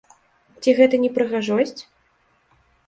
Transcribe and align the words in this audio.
Ці 0.63 0.69
гэта 0.79 0.95
не 1.03 1.11
прыгажосць? 1.19 1.79